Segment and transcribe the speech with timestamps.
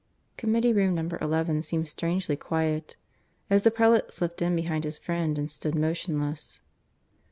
[0.35, 2.95] Committee room number XI seemed strangely quiet,
[3.51, 6.59] as the prelate slipped in behind his friend and stood motionless.